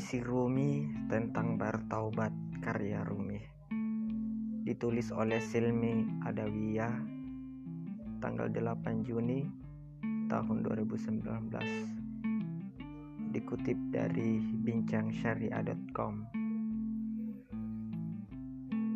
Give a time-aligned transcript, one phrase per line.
[0.00, 2.32] Puisi Rumi tentang bertaubat
[2.64, 3.36] karya Rumi.
[4.64, 6.96] Ditulis oleh Silmi Adawiyah
[8.24, 9.44] Tanggal 8 Juni
[10.24, 11.20] tahun 2019
[13.28, 16.32] Dikutip dari bincangsyariah.com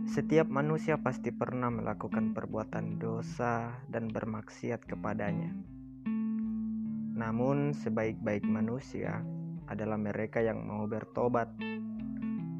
[0.08, 5.52] Setiap manusia pasti pernah melakukan perbuatan dosa dan bermaksiat kepadanya.
[7.12, 9.20] Namun, sebaik-baik manusia,
[9.68, 11.48] adalah mereka yang mau bertobat.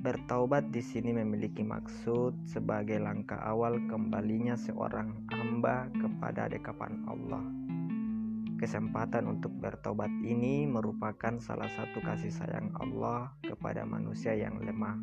[0.04, 7.44] Bertaubat di sini memiliki maksud sebagai langkah awal kembalinya seorang hamba kepada dekapan Allah.
[8.60, 15.00] Kesempatan untuk bertobat ini merupakan salah satu kasih sayang Allah kepada manusia yang lemah.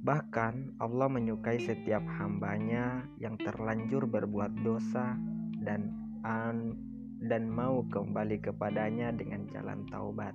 [0.00, 5.12] Bahkan Allah menyukai setiap hambanya yang terlanjur berbuat dosa
[5.60, 5.92] dan
[6.24, 6.72] an
[7.20, 10.32] dan mau kembali kepadanya dengan jalan taubat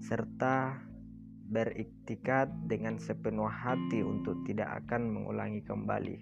[0.00, 0.80] serta
[1.46, 6.18] beriktikat dengan sepenuh hati untuk tidak akan mengulangi kembali.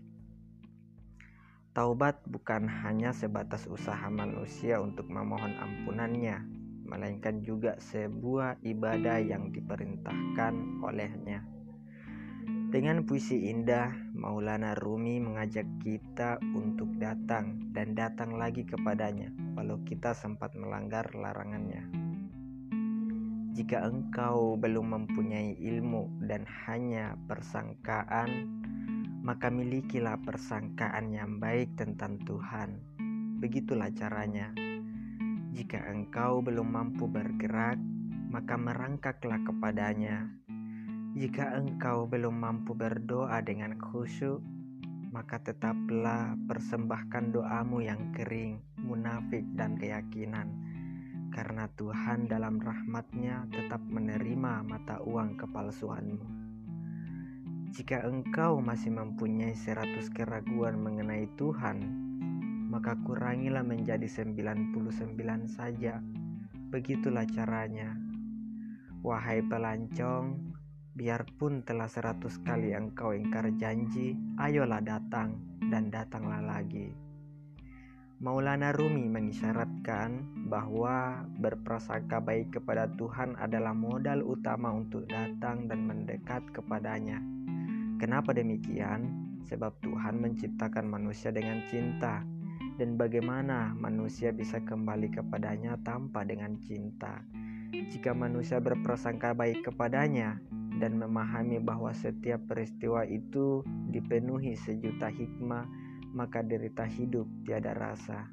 [1.75, 6.47] Taubat bukan hanya sebatas usaha manusia untuk memohon ampunannya,
[6.87, 11.43] melainkan juga sebuah ibadah yang diperintahkan olehnya.
[12.71, 20.15] Dengan puisi indah, Maulana Rumi mengajak kita untuk datang dan datang lagi kepadanya, walau kita
[20.15, 22.04] sempat melanggar larangannya.
[23.55, 28.51] Jika engkau belum mempunyai ilmu dan hanya persangkaan,
[29.23, 32.83] maka milikilah persangkaan yang baik tentang Tuhan.
[33.39, 34.51] Begitulah caranya.
[35.55, 37.79] Jika engkau belum mampu bergerak,
[38.27, 40.35] maka merangkaklah kepadanya.
[41.15, 44.43] Jika engkau belum mampu berdoa dengan khusyuk,
[45.15, 50.74] maka tetaplah persembahkan doamu yang kering, munafik, dan keyakinan
[51.35, 56.27] karena Tuhan dalam rahmatnya tetap menerima mata uang kepalsuanmu.
[57.75, 61.83] Jika engkau masih mempunyai seratus keraguan mengenai Tuhan,
[62.71, 64.79] maka kurangilah menjadi 99
[65.51, 65.99] saja.
[66.71, 67.99] Begitulah caranya.
[69.03, 70.55] Wahai pelancong,
[70.95, 77.04] biarpun telah seratus kali engkau ingkar janji, ayolah datang dan datanglah lagi.
[78.25, 86.41] Maulana Rumi mengisyaratkan bahwa berprasangka baik kepada Tuhan adalah modal utama untuk datang dan mendekat
[86.57, 87.21] kepadanya.
[88.01, 89.13] Kenapa demikian?
[89.45, 92.25] Sebab Tuhan menciptakan manusia dengan cinta,
[92.81, 97.21] dan bagaimana manusia bisa kembali kepadanya tanpa dengan cinta.
[97.77, 100.41] Jika manusia berprasangka baik kepadanya
[100.81, 103.61] dan memahami bahwa setiap peristiwa itu
[103.93, 105.84] dipenuhi sejuta hikmah
[106.15, 108.31] maka derita hidup tiada rasa.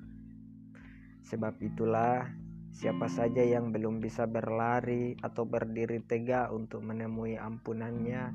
[1.25, 2.30] Sebab itulah,
[2.69, 8.30] siapa saja yang belum bisa berlari atau berdiri tegak untuk menemui ampunannya,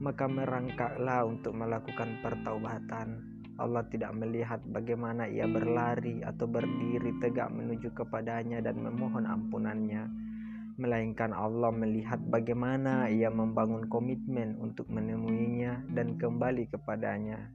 [0.00, 3.36] maka merangkaklah untuk melakukan pertaubatan.
[3.56, 10.04] Allah tidak melihat bagaimana ia berlari atau berdiri tegak menuju kepadanya dan memohon ampunannya,
[10.76, 17.48] melainkan Allah melihat bagaimana ia membangun komitmen untuk menemuinya dan kembali kepadanya.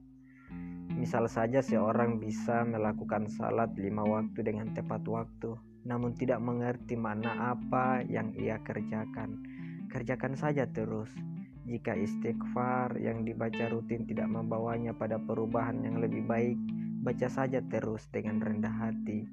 [1.02, 7.58] Misal saja seorang bisa melakukan salat lima waktu dengan tepat waktu, namun tidak mengerti mana
[7.58, 9.42] apa yang ia kerjakan.
[9.90, 11.10] Kerjakan saja terus.
[11.66, 16.54] Jika istighfar yang dibaca rutin tidak membawanya pada perubahan yang lebih baik,
[17.02, 19.26] baca saja terus dengan rendah hati.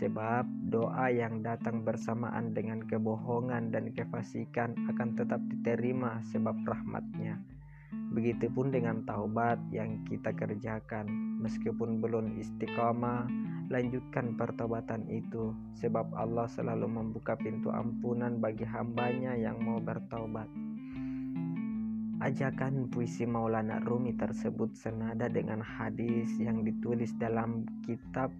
[0.00, 7.59] Sebab doa yang datang bersamaan dengan kebohongan dan kefasikan akan tetap diterima sebab rahmatnya.
[8.10, 13.30] Begitupun dengan taubat yang kita kerjakan, meskipun belum istiqamah,
[13.70, 20.50] lanjutkan pertobatan itu, sebab Allah selalu membuka pintu ampunan bagi hambanya yang mau bertaubat.
[22.18, 28.34] Ajakan puisi Maulana Rumi tersebut senada dengan hadis yang ditulis dalam kitab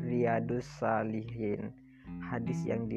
[0.00, 1.68] Riyadus Salihin.
[2.24, 2.88] Hadis yang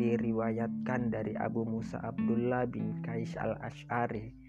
[0.00, 4.41] diriwayatkan dari Abu Musa Abdullah bin Kais al-Ash'ari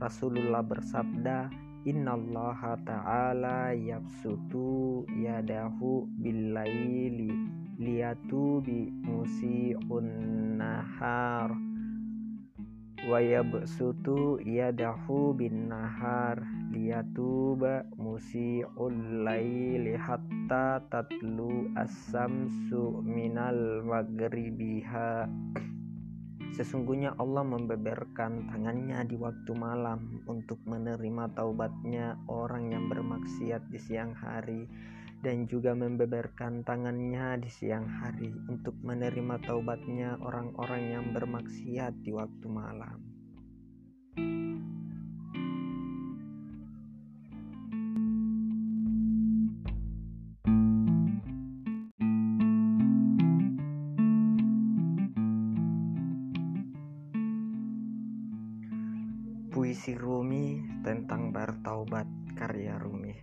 [0.00, 1.52] Rasulullah bersabda,
[1.82, 7.34] Innallaha ta'ala yabsutu yadahu billaili
[7.74, 10.06] liyatu bi musi'un
[10.62, 11.50] nahar
[13.02, 16.38] wa yabsutu yadahu bin nahar
[16.70, 25.26] liyatuba musi'ul laili hatta tatlu as-samsu minal maghribiha
[26.52, 34.12] Sesungguhnya Allah membeberkan tangannya di waktu malam untuk menerima taubatnya orang yang bermaksiat di siang
[34.12, 34.68] hari
[35.22, 42.46] dan juga membeberkan tangannya di siang hari untuk menerima taubatnya orang-orang yang bermaksiat di waktu
[42.50, 43.11] malam.
[60.82, 63.14] Tentang bertaubat karya Rumi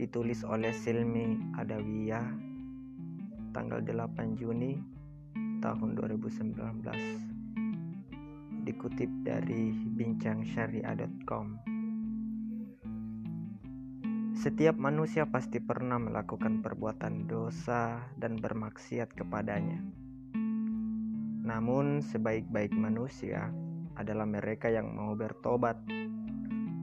[0.00, 2.24] ditulis oleh Silmi Adawiyah
[3.52, 4.80] tanggal 8 Juni
[5.60, 11.60] tahun 2019 dikutip dari bincangsyariah.com
[14.40, 19.84] Setiap manusia pasti pernah melakukan perbuatan dosa dan bermaksiat kepadanya.
[21.44, 23.52] Namun, sebaik-baik manusia,
[24.00, 25.76] adalah mereka yang mau bertobat.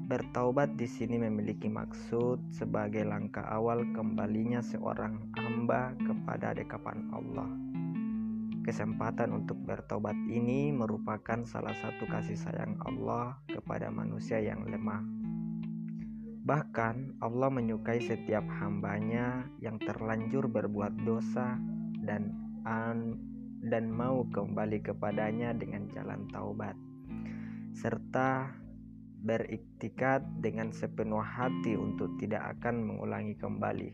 [0.07, 7.51] Bertaubat di sini memiliki maksud sebagai langkah awal kembalinya seorang hamba kepada dekapan Allah.
[8.63, 15.03] Kesempatan untuk bertobat ini merupakan salah satu kasih sayang Allah kepada manusia yang lemah.
[16.47, 21.59] Bahkan Allah menyukai setiap hambanya yang terlanjur berbuat dosa
[21.99, 22.31] dan
[22.63, 23.19] an
[23.59, 26.79] dan mau kembali kepadanya dengan jalan taubat
[27.75, 28.49] serta
[29.23, 33.89] beriktikat dengan sepenuh hati untuk tidak akan mengulangi kembali.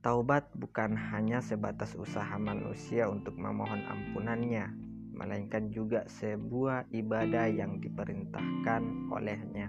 [0.00, 4.72] Taubat bukan hanya sebatas usaha manusia untuk memohon ampunannya,
[5.12, 9.68] melainkan juga sebuah ibadah yang diperintahkan olehnya.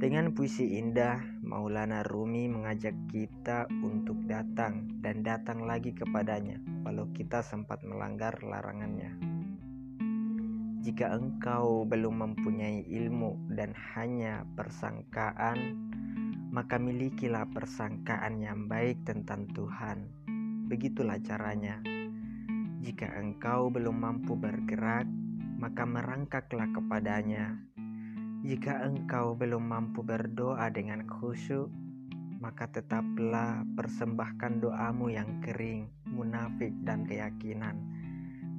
[0.00, 7.44] Dengan puisi indah, Maulana Rumi mengajak kita untuk datang dan datang lagi kepadanya, walau kita
[7.44, 9.29] sempat melanggar larangannya.
[10.80, 15.76] Jika engkau belum mempunyai ilmu dan hanya persangkaan,
[16.48, 20.08] maka milikilah persangkaan yang baik tentang Tuhan.
[20.72, 21.84] Begitulah caranya.
[22.80, 25.04] Jika engkau belum mampu bergerak,
[25.60, 27.60] maka merangkaklah kepadanya.
[28.40, 31.68] Jika engkau belum mampu berdoa dengan khusyuk,
[32.40, 37.99] maka tetaplah persembahkan doamu yang kering, munafik, dan keyakinan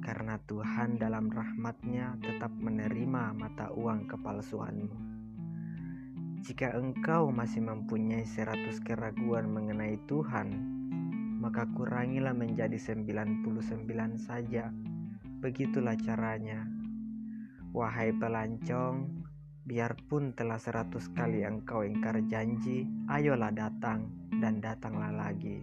[0.02, 4.98] karena Tuhan dalam rahmatnya tetap menerima mata uang kepalsuanmu.
[6.42, 10.50] Jika engkau masih mempunyai seratus keraguan mengenai Tuhan,
[11.38, 13.46] maka kurangilah menjadi 99
[14.18, 14.74] saja.
[15.38, 16.66] Begitulah caranya.
[17.70, 19.22] Wahai pelancong,
[19.62, 24.10] biarpun telah seratus kali engkau ingkar janji, ayolah datang
[24.42, 25.62] dan datanglah lagi.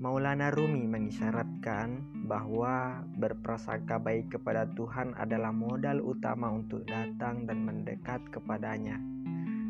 [0.00, 8.24] Maulana Rumi mengisyaratkan bahwa berprasangka baik kepada Tuhan adalah modal utama untuk datang dan mendekat
[8.32, 8.96] kepadanya.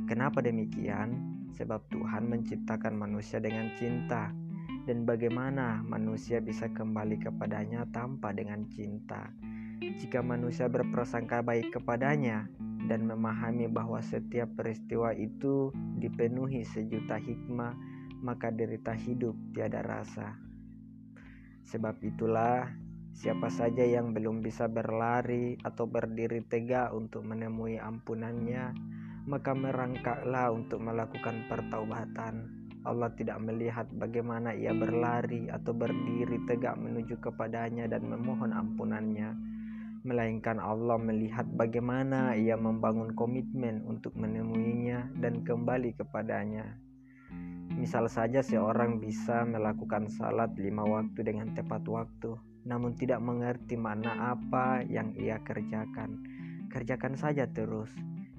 [0.07, 1.19] Kenapa demikian?
[1.59, 4.31] Sebab Tuhan menciptakan manusia dengan cinta,
[4.87, 9.35] dan bagaimana manusia bisa kembali kepadanya tanpa dengan cinta.
[9.83, 12.47] Jika manusia berprasangka baik kepadanya
[12.87, 17.75] dan memahami bahwa setiap peristiwa itu dipenuhi sejuta hikmah
[18.21, 20.37] maka derita hidup tiada rasa.
[21.67, 22.69] Sebab itulah,
[23.17, 28.73] siapa saja yang belum bisa berlari atau berdiri tegak untuk menemui ampunannya,
[29.29, 32.61] maka merangkaklah untuk melakukan pertaubatan.
[32.81, 39.37] Allah tidak melihat bagaimana ia berlari atau berdiri tegak menuju kepadanya dan memohon ampunannya,
[40.01, 46.90] melainkan Allah melihat bagaimana ia membangun komitmen untuk menemuinya dan kembali kepadanya.
[47.81, 52.37] Misal saja seorang bisa melakukan salat lima waktu dengan tepat waktu,
[52.69, 56.21] namun tidak mengerti makna apa yang ia kerjakan.
[56.69, 57.89] Kerjakan saja terus.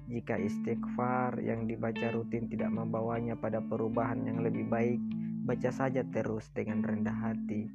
[0.06, 5.02] Jika istighfar yang dibaca rutin tidak membawanya pada perubahan yang lebih baik,
[5.42, 7.66] baca saja terus dengan rendah hati.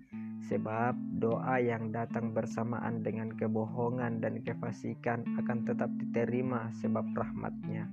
[0.48, 7.92] Sebab doa yang datang bersamaan dengan kebohongan dan kefasikan akan tetap diterima sebab rahmatnya.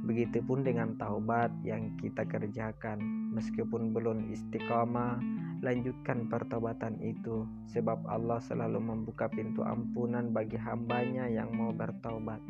[0.00, 3.04] Begitupun dengan taubat yang kita kerjakan,
[3.36, 5.20] meskipun belum istiqamah,
[5.60, 12.40] lanjutkan pertobatan itu, sebab Allah selalu membuka pintu ampunan bagi hambanya yang mau bertaubat.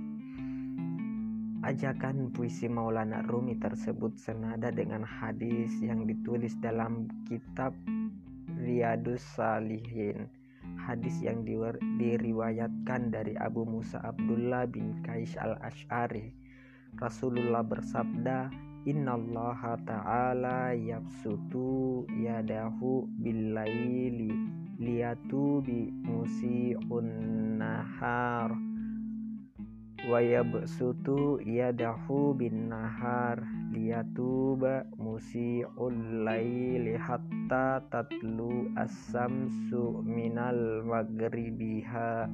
[1.66, 7.74] Ajakan puisi Maulana Rumi tersebut senada dengan hadis yang ditulis dalam kitab
[8.62, 10.30] Riyadus Salihin.
[10.86, 11.42] Hadis yang
[11.98, 16.39] diriwayatkan dari Abu Musa Abdullah bin Qais al-Ash'ari
[16.98, 18.50] Rasulullah bersabda,
[18.88, 24.32] Innallaha ta'ala yabsutu yadahu billaili
[24.80, 27.12] liyatu bi musi'un
[27.60, 28.56] nahar
[30.08, 42.24] wa yabsutu yadahu bin nahar liyatuba musi'ul laili hatta tatlu as-samsu minal maghribiha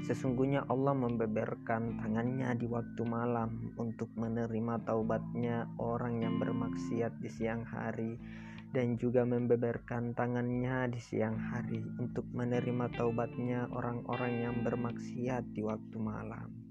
[0.00, 7.68] Sesungguhnya Allah membeberkan tangannya di waktu malam untuk menerima taubatnya orang yang bermaksiat di siang
[7.68, 8.16] hari
[8.70, 15.96] dan juga membeberkan tangannya di siang hari untuk menerima taubatnya orang-orang yang bermaksiat di waktu
[15.98, 16.69] malam.